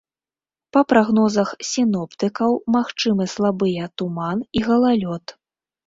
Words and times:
Па 0.77 0.81
прагнозах 0.93 1.49
сіноптыкаў, 1.73 2.51
магчымы 2.79 3.31
слабыя 3.37 3.83
туман 3.99 4.37
і 4.61 4.69
галалёд. 4.69 5.41